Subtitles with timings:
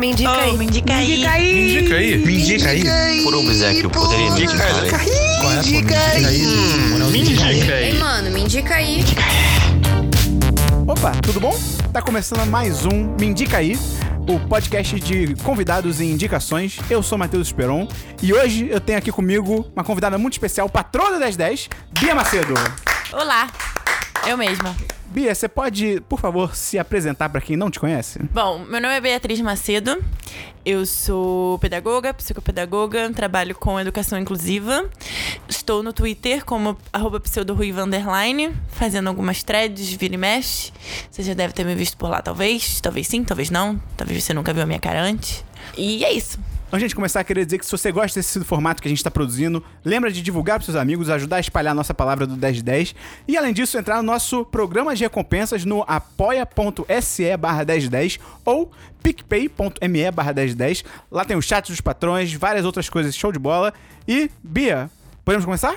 [0.00, 0.56] Me indica aí.
[0.56, 1.12] Me indica aí.
[1.12, 2.16] Indica aí.
[2.16, 3.22] Me indica aí.
[3.22, 4.70] Por obséquio, poderia me indicar?
[5.42, 6.46] Qual é a Me indica aí.
[7.12, 7.98] Me indica aí.
[7.98, 9.04] mano, me indica aí.
[10.86, 11.54] Opa, tudo bom?
[11.92, 13.78] Tá começando mais um Me Indica Aí,
[14.26, 16.78] o podcast de convidados e indicações.
[16.88, 17.86] Eu sou Matheus Esperon
[18.22, 21.68] e hoje eu tenho aqui comigo uma convidada muito especial, patroa do 1010,
[22.00, 22.54] Bia Macedo.
[23.12, 23.50] Olá.
[24.26, 24.74] Eu mesma.
[25.10, 28.20] Bia, você pode, por favor, se apresentar pra quem não te conhece?
[28.32, 30.00] Bom, meu nome é Beatriz Macedo.
[30.64, 34.88] Eu sou pedagoga, psicopedagoga, trabalho com educação inclusiva.
[35.48, 40.72] Estou no Twitter como arroba pseudoruiva underline, fazendo algumas threads, vira e mexe.
[41.10, 42.80] Você já deve ter me visto por lá, talvez.
[42.80, 43.82] Talvez sim, talvez não.
[43.96, 45.44] Talvez você nunca viu a minha cara antes.
[45.76, 46.38] E é isso.
[46.72, 48.90] Antes de a gente começar, queria dizer que se você gosta desse formato que a
[48.90, 52.28] gente está produzindo, lembra de divulgar para seus amigos, ajudar a espalhar a nossa palavra
[52.28, 52.94] do 1010
[53.26, 58.70] e, além disso, entrar no nosso programa de recompensas no apoia.se barra 1010 ou
[59.02, 60.84] picpay.me barra 1010.
[61.10, 63.74] Lá tem o chat dos patrões, várias outras coisas, show de bola.
[64.06, 64.88] E, Bia,
[65.24, 65.74] podemos começar?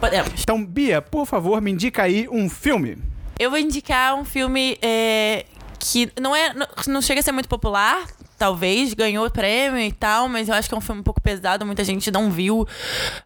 [0.00, 0.42] Podemos.
[0.42, 2.98] Então, Bia, por favor, me indica aí um filme.
[3.38, 5.46] Eu vou indicar um filme é,
[5.78, 8.04] que não é, não, não chega a ser muito popular,
[8.42, 11.64] talvez, ganhou prêmio e tal, mas eu acho que é um filme um pouco pesado,
[11.64, 12.66] muita gente não viu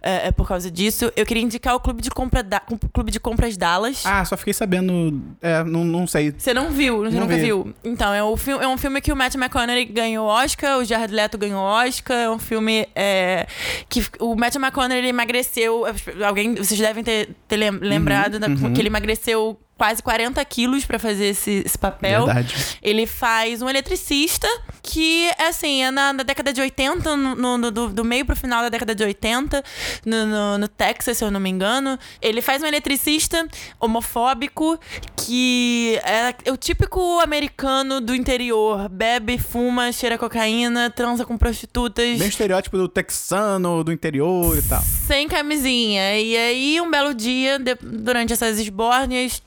[0.03, 1.11] é, é por causa disso.
[1.17, 2.61] Eu queria indicar o Clube de, Compra da,
[2.93, 4.05] Clube de Compras Dallas.
[4.05, 5.23] Ah, só fiquei sabendo.
[5.41, 6.35] É, não, não sei.
[6.37, 7.45] Você não viu, você Não nunca vi.
[7.45, 7.75] viu.
[7.83, 11.39] Então, é, o é um filme que o Matt McConaughey ganhou Oscar, o Jared Leto
[11.39, 12.17] ganhou Oscar.
[12.19, 13.47] É um filme é,
[13.89, 15.85] que o Matt McConaughey ele emagreceu.
[16.27, 20.99] Alguém, vocês devem ter, ter lem- lembrado da- que ele emagreceu quase 40 quilos pra
[20.99, 22.25] fazer esse, esse papel.
[22.27, 22.55] Verdade.
[22.83, 24.49] Ele faz um eletricista
[24.83, 28.63] que, assim, é na, na década de 80, no, no- do, do meio pro final
[28.63, 29.63] da década de 80,
[30.05, 31.99] no, no, no Texas, se eu não me engano.
[32.23, 33.47] Ele faz um eletricista
[33.79, 34.79] homofóbico
[35.17, 38.89] que é o típico americano do interior.
[38.89, 42.19] Bebe, fuma, cheira cocaína, transa com prostitutas.
[42.19, 44.83] Bem estereótipo do texano, do interior e tal.
[44.83, 46.19] Sem camisinha.
[46.19, 49.43] E aí, um belo dia, de- durante essas esbórnias,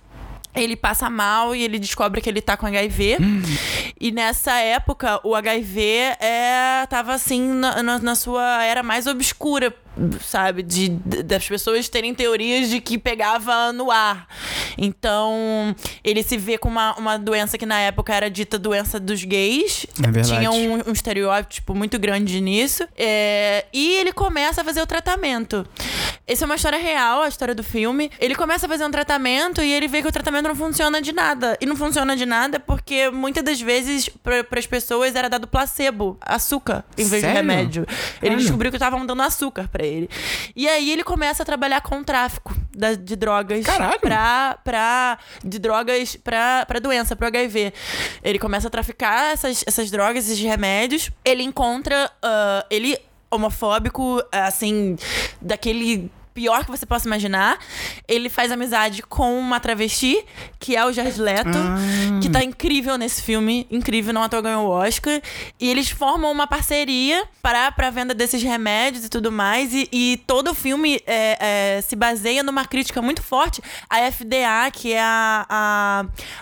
[0.63, 3.17] ele passa mal e ele descobre que ele tá com HIV.
[3.99, 5.81] E nessa época, o HIV
[6.19, 9.73] é, tava assim na, na- na sua era mais obscura,
[10.21, 10.63] sabe?
[10.63, 14.27] De, das pessoas terem teorias de que pegava no ar.
[14.77, 19.23] Então, ele se vê com uma, uma doença que na época era dita doença dos
[19.23, 19.85] gays.
[19.99, 20.37] É verdade.
[20.37, 22.87] Tinha um, um estereótipo muito grande nisso.
[22.97, 25.65] É, e ele começa a fazer o tratamento.
[26.25, 28.11] Essa é uma história real, a história do filme.
[28.19, 31.11] Ele começa a fazer um tratamento e ele vê que o tratamento não funciona de
[31.11, 31.57] nada.
[31.59, 36.17] E não funciona de nada porque muitas das vezes para as pessoas era dado placebo,
[36.21, 37.29] açúcar, em vez Sério?
[37.29, 37.81] de remédio.
[37.87, 38.37] Ele Caralho.
[38.37, 40.09] descobriu que estavam dando açúcar pra ele.
[40.55, 43.99] E aí ele começa a trabalhar com o tráfico da- de drogas Caralho.
[43.99, 47.73] pra, pra de drogas pra, pra doença, pro HIV.
[48.23, 51.09] Ele começa a traficar essas, essas drogas, esses remédios.
[51.25, 52.97] Ele encontra ah, ele
[53.31, 54.97] homofóbico, assim,
[55.41, 57.57] daquele pior que você possa imaginar.
[58.07, 60.23] Ele faz amizade com uma travesti,
[60.57, 62.19] que é o Jared Leto, Ah.
[62.21, 65.21] que tá incrível nesse filme, incrível, não à toa ganhou o Oscar.
[65.59, 69.73] E eles formam uma parceria para pra venda desses remédios e tudo mais.
[69.73, 74.71] E, e todo o filme é, é, se baseia numa crítica muito forte à FDA,
[74.71, 75.45] que é a,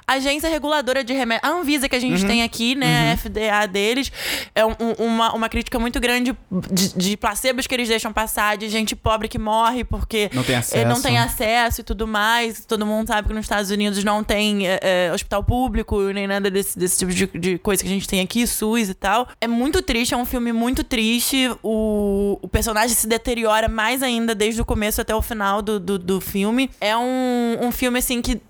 [0.07, 1.49] a agência reguladora de remédios.
[1.51, 3.13] A Anvisa que a gente tem aqui, né?
[3.13, 4.11] A FDA deles.
[4.53, 6.37] É um- uma, uma crítica muito grande
[6.71, 10.55] de, de placebos que eles deixam passar, de gente pobre que morre porque Não tem
[10.55, 10.87] eh, acesso.
[10.87, 12.65] não tem acesso e tudo mais.
[12.65, 16.49] Todo mundo sabe que nos Estados Unidos não tem é, é, hospital público, nem nada
[16.49, 19.27] desse, desse tipo de, de coisa que a gente tem aqui, SUS e tal.
[19.39, 21.49] É muito triste, é um filme muito triste.
[21.63, 25.97] O, o personagem se deteriora mais ainda desde o começo até o final do, do,
[25.99, 26.69] do filme.
[26.79, 28.41] É um, um filme, assim, que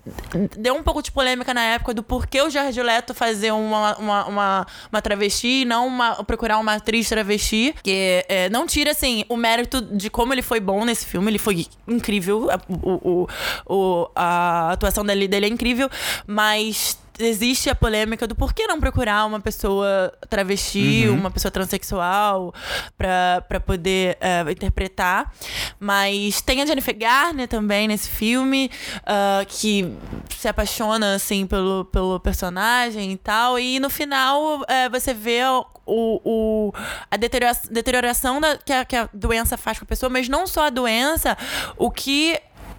[0.58, 4.24] deu um pouco de polêmica na época do porquê o Jared Leto fazer uma, uma,
[4.26, 7.74] uma, uma travesti e não uma, procurar uma atriz travesti.
[7.82, 11.17] Que é, não tira, assim, o mérito de como ele foi bom nesse filme.
[11.26, 12.48] Ele foi incrível.
[12.82, 13.28] O, o,
[13.74, 15.88] o- a atuação dele, dele é incrível.
[16.26, 22.54] Mas existe a polêmica do porquê não procurar uma pessoa travesti, uma pessoa transexual
[22.96, 25.32] pra poder eh, interpretar.
[25.78, 28.70] Mas tem a Jennifer Garner também nesse filme,
[29.04, 29.92] ah, que
[30.36, 33.58] se apaixona, assim, pelo, pelo personagem e tal.
[33.58, 36.72] E no final eh, você vê o, o,
[37.10, 40.46] a deteriora- deterioração da, que, a, que a doença faz com a pessoa, mas não
[40.46, 41.36] só a doença,
[41.76, 42.38] o que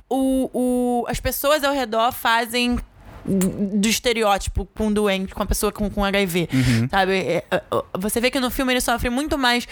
[0.10, 2.80] o, o, as pessoas ao redor fazem
[3.26, 6.50] do estereótipo com um doente, com a pessoa com, com HIV,
[6.90, 7.14] sabe?
[7.14, 7.62] É, é,
[7.98, 9.68] Você vê que no filme ele sofre muito mais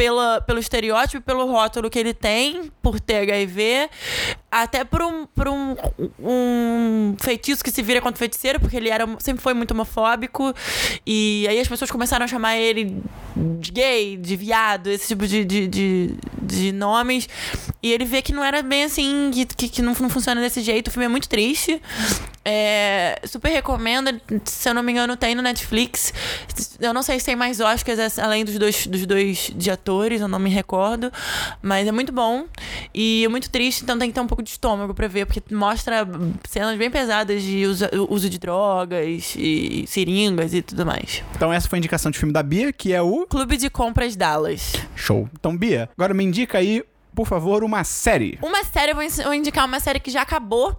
[0.00, 3.90] pela, pelo estereótipo, pelo rótulo que ele tem, por ter HIV,
[4.50, 5.76] até por um, por um,
[6.18, 10.54] um feitiço que se vira contra o feiticeiro, porque ele era, sempre foi muito homofóbico.
[11.06, 13.02] E aí as pessoas começaram a chamar ele
[13.58, 17.28] de gay, de viado, esse tipo de, de, de, de nomes.
[17.82, 20.62] E ele vê que não era bem assim, que, que, que não, não funciona desse
[20.62, 20.88] jeito.
[20.88, 21.78] O filme é muito triste.
[22.44, 24.20] É, super recomendo.
[24.44, 26.12] Se eu não me engano, tem no Netflix.
[26.80, 30.28] Eu não sei se tem mais Oscars além dos dois, dos dois de atores, eu
[30.28, 31.12] não me recordo.
[31.62, 32.46] Mas é muito bom.
[32.94, 35.42] E é muito triste, então tem que ter um pouco de estômago pra ver, porque
[35.54, 36.06] mostra
[36.48, 41.22] cenas bem pesadas de uso, uso de drogas e seringas e tudo mais.
[41.34, 44.16] Então essa foi a indicação de filme da Bia, que é o Clube de Compras
[44.16, 44.72] Dallas.
[44.96, 45.28] Show.
[45.38, 46.82] Então, Bia, agora me indica aí,
[47.14, 48.38] por favor, uma série.
[48.42, 50.78] Uma série, eu vou indicar uma série que já acabou.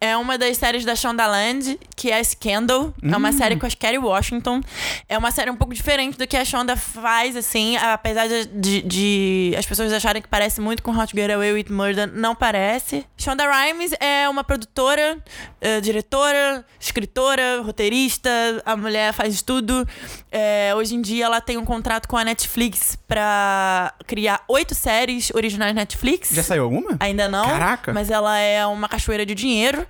[0.00, 2.92] É uma das séries da Shondaland, que é Scandal.
[3.02, 4.60] É uma série com a Kerry Washington.
[5.08, 7.76] É uma série um pouco diferente do que a Shonda faz, assim.
[7.76, 11.66] Apesar de, de- de as pessoas acharem que parece muito com to Get Away with
[11.70, 13.04] Murder, não parece.
[13.22, 15.16] Shonda Rhimes é uma produtora,
[15.60, 18.28] eh, diretora, escritora, roteirista.
[18.66, 19.86] A mulher faz tudo.
[20.32, 25.30] É, hoje em dia ela tem um contrato com a Netflix pra criar oito séries
[25.32, 26.30] originais Netflix.
[26.32, 26.96] Já saiu alguma?
[26.98, 27.44] Ainda não.
[27.44, 27.92] Caraca.
[27.92, 29.86] Mas ela é uma cachoeira de dinheiro.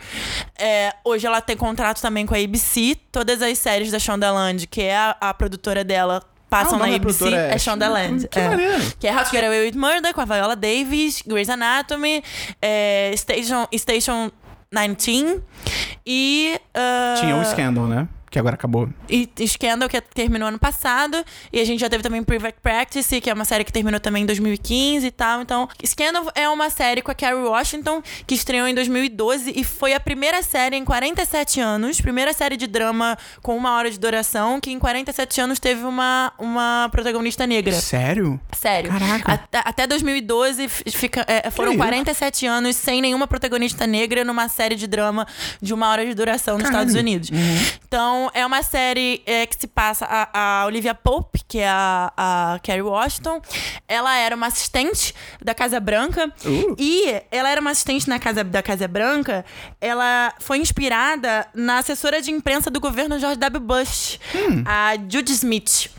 [0.59, 2.99] É, hoje ela tem contrato também com a ABC.
[3.11, 6.23] Todas as séries da Shondaland, que é a, a produtora dela,
[6.53, 7.35] passam Ah, na ABC.
[7.35, 8.29] é É Shondaland.
[8.29, 8.51] Que é.
[9.01, 12.23] Que é How to Get Away with Murder, com a Viola Davis, Grey's Anatomy,
[12.61, 14.31] é, Station, Station
[14.71, 15.43] 19
[16.07, 16.59] e...
[16.75, 18.07] ah, Tinha o Scandal, né?
[18.33, 18.89] Que agora acabou.
[19.09, 21.23] e Scandal, que terminou ano passado.
[21.53, 24.23] E a gente já teve também Private Practice, que é uma série que terminou também
[24.23, 25.43] em 2015 e tal.
[25.43, 29.93] Então, Scandal é uma série com a Kerry Washington, que estreou em 2012 e foi
[29.93, 34.59] a primeira série em 47 anos, primeira série de drama com uma hora de duração,
[34.59, 37.75] que em 47 anos teve uma, uma protagonista negra.
[37.79, 38.41] Sério?
[38.53, 38.91] Sério.
[38.91, 39.31] Caraca.
[39.33, 41.79] Até, até 2012 f- fica, é, foram isso?
[41.79, 45.27] 47 anos sem nenhuma protagonista negra numa série de drama
[45.61, 46.87] de uma hora de duração nos Caralho.
[46.89, 47.31] Estados Unidos.
[47.87, 50.07] Então, é uma série é, que se passa.
[50.09, 53.41] A, a Olivia Pope, que é a, a Kerry Washington,
[53.89, 56.33] ela era uma assistente da Casa Branca.
[56.45, 56.77] Uh.
[56.79, 59.45] E ela era uma assistente na casa, da Casa Branca.
[59.81, 63.61] Ela foi inspirada na assessora de imprensa do governo George W.
[63.61, 64.19] Bush,
[64.67, 65.91] a Judy Smith.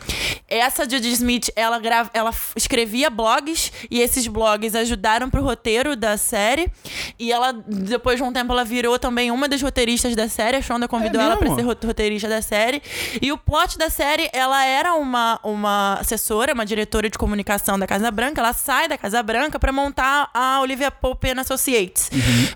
[0.57, 6.17] Essa Judy Smith, ela, grava, ela escrevia blogs e esses blogs ajudaram pro roteiro da
[6.17, 6.71] série.
[7.19, 10.57] E ela, depois de um tempo, ela virou também uma das roteiristas da série.
[10.57, 11.59] A Shonda convidou É ela pra mesmo?
[11.59, 12.81] ser ro- roteirista da série.
[13.21, 17.87] E o plot da série, ela era uma, uma assessora, uma diretora de comunicação da
[17.87, 18.41] Casa Branca.
[18.41, 22.09] Ela sai da Casa Branca pra montar a Olivia Pope and Associates.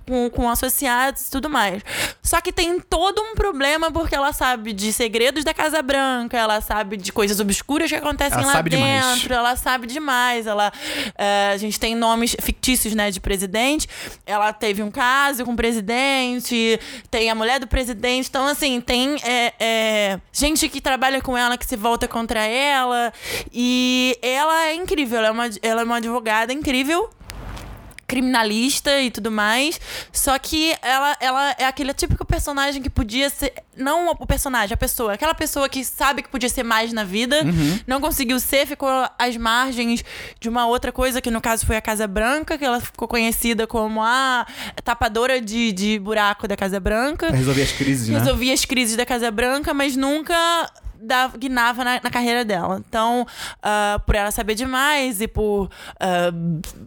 [0.05, 1.81] Com, com associados e tudo mais.
[2.21, 6.61] Só que tem todo um problema porque ela sabe de segredos da Casa Branca, ela
[6.61, 9.05] sabe de coisas obscuras que acontecem Ela lá sabe demais.
[9.05, 10.47] dentro, ela sabe demais.
[10.47, 10.71] Ela,
[11.17, 13.87] é, a gente tem nomes fictícios, né, de presidente.
[14.25, 16.79] Ela teve um caso com o presidente,
[17.09, 18.27] tem a mulher do presidente.
[18.29, 23.13] Então, assim, tem é, é, gente que trabalha com ela que se volta contra ela.
[23.53, 27.09] E ela é incrível, ela é uma, ela é uma advogada incrível
[28.07, 29.79] criminalista e tudo mais.
[30.11, 33.53] Só que ela, ela é aquele típico personagem que podia ser.
[33.75, 35.13] Não o personagem, a pessoa.
[35.13, 37.41] Aquela pessoa que sabe que podia ser mais na vida,
[37.85, 38.89] não conseguiu ser, ficou
[39.19, 40.03] às margens
[40.39, 43.67] de uma outra coisa, que no caso foi a Casa Branca, que ela ficou conhecida
[43.67, 44.47] como a
[44.83, 47.27] tapadora de, de buraco da Casa Branca.
[47.27, 48.19] Pra resolver as crises, né?
[48.19, 50.35] Resolvia as crises da Casa Branca, mas nunca
[51.01, 52.81] dava, guinava na, na carreira dela.
[52.87, 53.25] Então,
[53.61, 56.31] ah, por ela saber demais e por ah,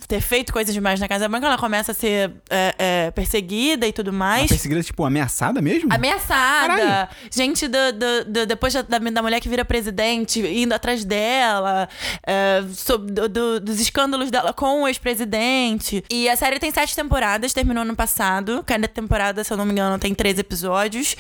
[0.08, 3.92] ter feito coisas demais na Casa Branca, ela começa a ser é, é, perseguida e
[3.92, 4.48] tudo Uma mais.
[4.48, 5.92] perseguida, tipo, ameaçada mesmo?
[5.92, 6.76] Ameaçada.
[6.76, 7.08] Caralho.
[7.30, 11.88] Gente do, do- do- depois da, da, da mulher que vira presidente indo atrás dela.
[12.26, 16.04] é, sob- do- do- dos escândalos dela com o ex-presidente.
[16.10, 18.62] E a série tem sete temporadas, terminou no passado.
[18.66, 21.16] Cada temporada, se eu não me engano, tem três episódios.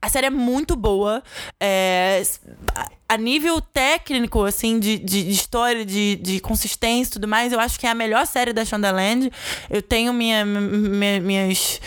[0.00, 1.22] A série é muito boa.
[1.60, 2.22] É,
[2.74, 7.52] a- a nível técnico, assim, de, de, de história, de, de consistência e tudo mais,
[7.52, 9.30] eu acho que é a melhor série da Shondaland.
[9.70, 11.80] Eu tenho minha, minha- minhas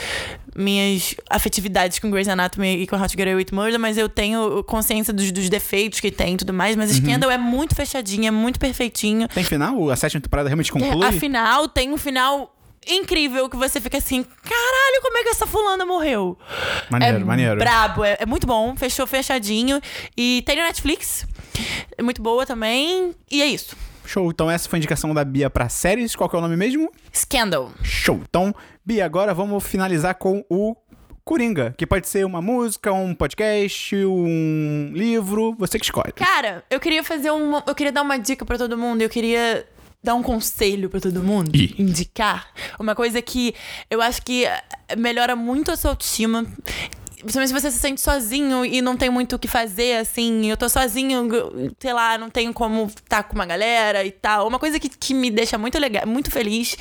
[0.56, 4.10] minhas afetividades com Grey's Anatomy e com How to Get Away with Murder, mas eu
[4.10, 6.76] tenho consciência dos, dos defeitos que tem e tudo mais.
[6.76, 9.28] Mas Scandal é muito fechadinho, é muito perfeitinho.
[9.28, 9.88] Tem final?
[9.92, 11.06] A sétima temporada realmente conclui?
[11.06, 12.57] Afinal, tem um final
[12.90, 16.38] incrível que você fica assim, caralho, como é que essa fulana morreu?
[16.90, 17.58] Maneiro, é maneiro.
[17.58, 19.82] brabo, é, é muito bom, fechou fechadinho.
[20.16, 21.26] E tem no Netflix,
[21.98, 23.14] é muito boa também.
[23.30, 23.76] E é isso.
[24.06, 24.30] Show.
[24.32, 26.16] Então essa foi a indicação da Bia pra séries.
[26.16, 26.90] Qual que é o nome mesmo?
[27.14, 27.72] Scandal.
[27.84, 28.22] Show.
[28.28, 30.76] Então, Bia, agora vamos finalizar com o
[31.26, 36.14] Coringa, que pode ser uma música, um podcast, um livro, você que escolhe.
[36.14, 37.62] Cara, eu queria fazer uma.
[37.68, 39.02] Eu queria dar uma dica pra todo mundo.
[39.02, 39.68] Eu queria
[40.08, 41.76] dar um conselho pra todo mundo, Ih.
[41.78, 42.48] indicar,
[42.80, 43.54] uma coisa que
[43.90, 44.46] eu acho que
[44.98, 46.46] melhora muito a sua autoestima.
[47.28, 50.56] Principalmente se você se sente sozinho e não tem muito o que fazer, assim, eu
[50.56, 51.28] tô sozinho,
[51.78, 54.48] sei lá, não tenho como estar com uma galera e tal.
[54.48, 56.78] Uma coisa que, que me deixa muito legal, muito feliz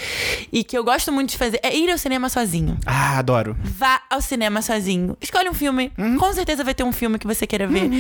[0.53, 2.79] e que eu gosto muito de fazer é ir ao cinema sozinho.
[2.87, 3.57] Ah, adoro.
[3.61, 5.17] Vá ao cinema sozinho.
[5.21, 5.93] Escolhe um filme.
[5.99, 6.17] Uhum.
[6.17, 7.91] Com certeza vai ter um filme que você queira ver.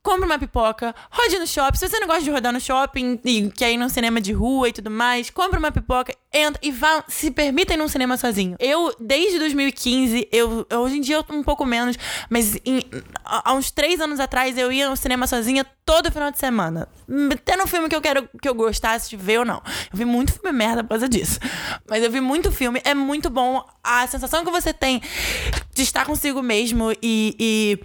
[0.00, 0.94] Compre uma pipoca.
[1.10, 1.78] Rode no shopping.
[1.78, 4.68] Se você não gosta de rodar no shopping e quer ir num cinema de rua
[4.68, 6.14] e tudo mais, compre uma pipoca,
[6.60, 7.02] e vá.
[7.08, 8.56] Se permita ir num cinema sozinho.
[8.58, 11.96] Eu, desde 2015, eu, hoje em dia eu um pouco menos,
[12.28, 12.82] mas em-
[13.24, 16.88] há uns três anos atrás eu ia no cinema sozinha todo final de semana.
[17.44, 19.62] Tendo um filme que eu quero que eu gostasse de ver ou não.
[19.90, 21.40] Eu vi muito filme merda por causa disso.
[21.88, 23.64] Mas eu vi muito filme, é muito bom.
[23.82, 25.00] A sensação que você tem
[25.74, 27.34] de estar consigo mesmo e.
[27.38, 27.78] e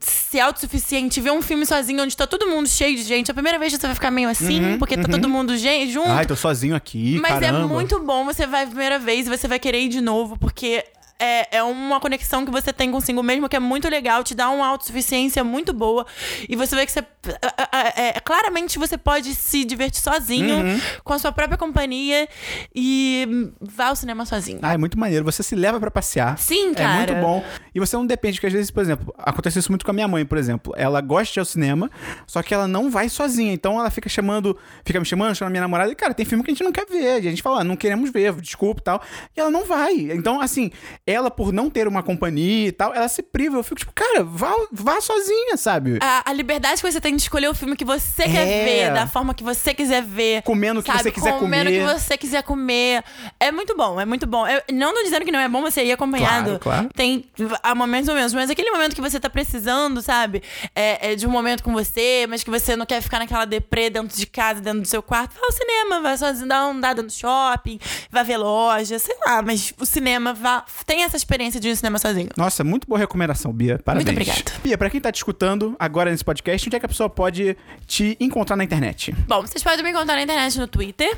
[0.00, 3.30] ser autossuficiente, ver um filme sozinho onde tá todo mundo cheio de gente.
[3.30, 6.10] A primeira vez você vai ficar meio assim, porque tá todo mundo junto.
[6.10, 7.60] Ai, tô sozinho aqui, Mas caramba.
[7.60, 10.38] é muito bom, você vai a primeira vez e você vai querer ir de novo,
[10.38, 10.84] porque
[11.18, 14.50] é, é uma conexão que você tem consigo mesmo que é muito legal, te dá
[14.50, 16.06] uma autossuficiência muito boa.
[16.48, 17.04] E você vê que você.
[17.30, 20.80] É, é, é, claramente você pode se divertir sozinho, Uhum.
[21.04, 22.28] com a sua própria companhia
[22.74, 24.58] e vá ao cinema sozinho.
[24.62, 25.24] Ah, é muito maneiro.
[25.24, 26.38] Você se leva pra passear.
[26.38, 26.96] Sim, É cara.
[26.96, 27.44] muito bom.
[27.74, 30.08] E você não depende, porque às vezes, por exemplo, acontece isso muito com a minha
[30.08, 30.72] mãe, por exemplo.
[30.76, 31.90] Ela gosta de ir ao cinema,
[32.26, 33.52] só que ela não vai sozinha.
[33.52, 36.50] Então ela fica chamando, fica me chamando, chamando minha namorada, e, cara, tem filme que
[36.50, 37.22] a gente não quer ver.
[37.22, 39.02] E a gente fala, ah, não queremos ver, desculpa e tal.
[39.36, 39.94] E ela não vai.
[40.12, 40.70] Então, assim,
[41.06, 43.56] ela, por não ter uma companhia e tal, ela se priva.
[43.58, 45.98] Eu fico tipo, cara, vá, vá sozinha, sabe?
[46.00, 48.64] A, a liberdade que você tem de escolher o filme que você quer É.
[48.64, 50.42] ver, da forma que você quiser ver.
[50.42, 51.02] Comendo o que sabe?
[51.04, 51.86] você quiser Comendo o comer.
[51.94, 53.04] que você quiser comer.
[53.40, 54.46] É muito bom, é muito bom.
[54.46, 56.58] Eu não tô dizendo que não é bom você ir acompanhado.
[56.58, 56.88] Claro, claro.
[56.94, 57.24] Tem
[57.62, 60.42] há momentos ou menos, mas aquele momento que você tá precisando, sabe?
[60.74, 63.90] É, é de um momento com você, mas que você não quer ficar naquela deprê
[63.90, 65.34] dentro de casa, dentro do seu quarto.
[65.34, 67.78] Vai ao cinema, vai sozinho, dá uma andada no shopping,
[68.10, 69.42] vai ver loja, sei lá.
[69.42, 72.28] Mas o cinema, vá, tem essa experiência de ir ao cinema sozinho.
[72.36, 73.78] Nossa, muito boa recomendação, Bia.
[73.84, 74.06] Parabéns.
[74.06, 74.52] Muito obrigada.
[74.62, 77.56] Bia, pra quem tá te escutando agora nesse podcast, onde é que a pessoa pode
[77.86, 79.12] te encontrar na internet?
[79.26, 81.16] Bom, vocês podem me encontrar na internet no Twitter.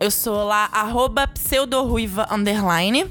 [0.00, 3.10] Eu sou lá, arroba pseudoruiva underline.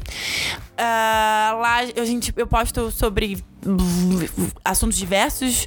[0.78, 3.44] Ah, lá a gente, eu posto sobre
[4.64, 5.66] assuntos diversos,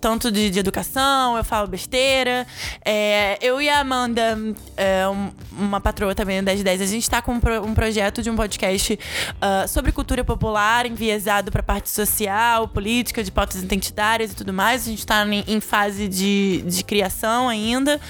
[0.00, 2.46] tanto de, de educação, eu falo besteira.
[2.84, 4.38] É, eu e a Amanda,
[4.76, 8.22] é, um- uma patroa também do 1010, a gente tá com um, pro- um projeto
[8.22, 8.98] de um podcast
[9.40, 14.86] ah, sobre cultura popular, enviesado pra parte social, política, de pautas identitárias e tudo mais.
[14.86, 18.00] A gente tá em, em fase de, de criação ainda,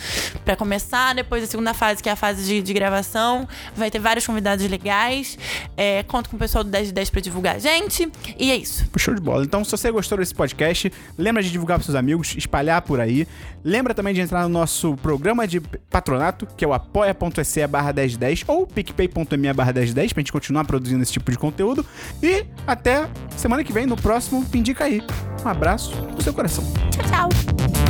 [0.44, 1.14] pra começar.
[1.14, 4.66] Depois a segunda fase, que é a fase de, de gravação, vai ter vários convidados
[4.68, 5.36] legais.
[5.76, 8.10] É, conto com o pessoal do 1010 pra divulgar a gente.
[8.38, 8.86] E é isso.
[8.96, 9.44] Show de bola.
[9.44, 13.28] Então, se você gostou desse podcast, lembra de divulgar para seus amigos, espalhar por aí.
[13.62, 18.44] Lembra também de entrar no nosso programa de patronato, que é o apoia.se barra 1010
[18.48, 21.84] ou picpay.me barra 1010 pra gente continuar produzindo esse tipo de conteúdo.
[22.22, 25.02] E até semana que vem, no próximo Pindica aí.
[25.44, 26.64] Um abraço no seu coração.
[26.90, 27.89] Tchau, tchau.